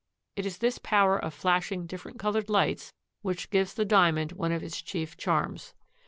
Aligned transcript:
It 0.35 0.47
is 0.47 0.57
this 0.57 0.79
power 0.79 1.15
of 1.23 1.31
flashing 1.31 1.85
different 1.85 2.17
colored 2.17 2.49
lights 2.49 2.91
which 3.21 3.51
gives 3.51 3.75
the 3.75 3.85
Diamond 3.85 4.31
one 4.31 4.51
of 4.51 4.63
its 4.63 4.81
chief 4.81 5.15
charms. 5.15 5.75